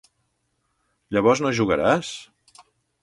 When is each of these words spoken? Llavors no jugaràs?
Llavors 1.17 1.43
no 1.47 1.53
jugaràs? 1.59 2.11